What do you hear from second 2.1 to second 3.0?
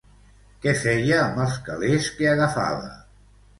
què agafava?